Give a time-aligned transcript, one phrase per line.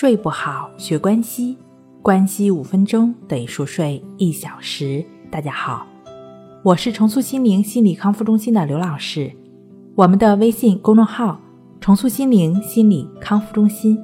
[0.00, 1.58] 睡不好，学关西，
[2.00, 5.04] 关西五分钟等于熟睡一小时。
[5.30, 5.86] 大家好，
[6.62, 9.30] 我是重塑心灵心理康复中心的刘老师。
[9.94, 11.38] 我们的微信公众号
[11.82, 14.02] “重塑心灵心理康复中心”。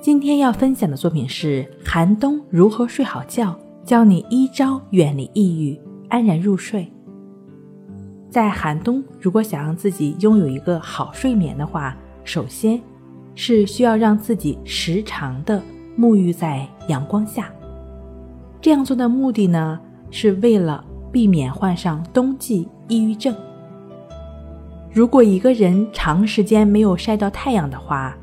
[0.00, 3.50] 今天要分享的作品是《寒冬如何睡好觉》，
[3.86, 5.78] 教你一招远离抑郁，
[6.08, 6.90] 安然入睡。
[8.30, 11.94] 在寒冬，如果想让自己拥有一个好睡眠的话，
[12.24, 12.80] 首先。
[13.34, 15.62] 是需要让自己时常的
[15.98, 17.50] 沐浴在阳光下。
[18.60, 19.80] 这样做的目的呢，
[20.10, 23.34] 是为了避免患上冬季抑郁症。
[24.92, 28.16] 如果一个人长时间没有晒到太阳的话，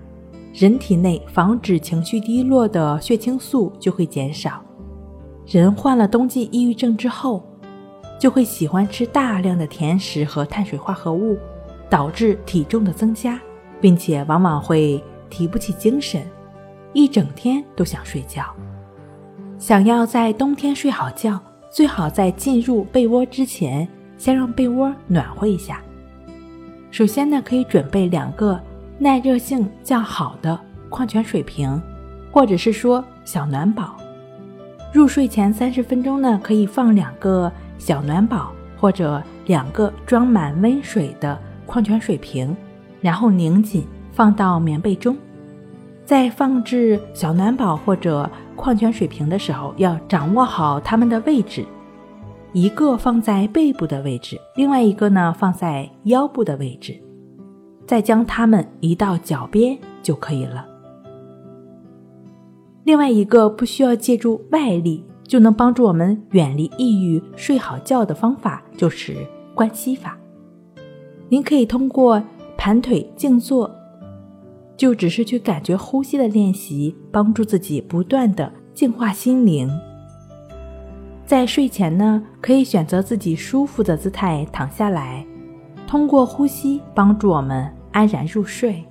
[0.53, 4.61] 人体内防止情绪低落的血清素就会减少。
[5.45, 7.41] 人患了冬季抑郁症之后，
[8.19, 11.37] 就会喜欢吃大量的甜食和碳水化合物，
[11.89, 13.39] 导致体重的增加。
[13.79, 16.25] 并且往往会提不起精神，
[16.93, 18.43] 一整天都想睡觉。
[19.57, 25.81] 想要在冬天睡好觉，最好在进入被窝之前，先让被窝暖和一下。
[26.91, 28.59] 首先呢，可以准备两个
[28.97, 31.81] 耐热性较好的矿泉水瓶，
[32.31, 33.97] 或者是说小暖宝。
[34.93, 42.55] 入睡前三十分钟呢，可以放两个小暖宝，或者两个装满温水的矿泉水瓶。
[43.01, 45.15] 然后拧紧，放到棉被中。
[46.05, 51.65] 在放置小暖宝或者矿泉水瓶的时候，要掌握好它们的位置，
[52.53, 56.97] 一个放在背部的位置，另外一个呢放在腰部的位置。
[57.85, 60.65] 再将它们移到脚边就可以了。
[62.85, 69.13] 另外一个不需要借助外力就能帮助我们远离抑郁、睡好觉的方法，就是
[69.53, 70.17] 关系法。
[71.27, 72.23] 您可以通过。
[72.57, 73.73] 盘腿静坐，
[74.75, 79.69] 就只是去感觉呼吸的练习，帮助自己不断的净化心灵。
[81.25, 85.25] 在睡前呢，可以选择自己舒服的姿态躺下来，
[85.85, 88.83] 通过呼吸帮助我们安然入睡。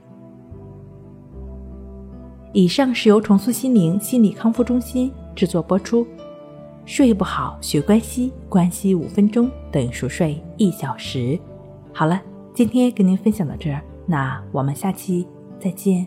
[2.52, 6.06] 以上是由重塑心灵心理康复中心制作播出。
[6.84, 11.38] 睡不好学关系，关系五分钟等于熟睡一小时。
[11.92, 12.22] 好了。
[12.56, 15.28] 今天跟您分享到这儿，那我们下期
[15.60, 16.06] 再见。